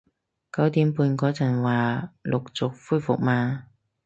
[0.51, 3.67] 九點半嗰陣話陸續恢復嘛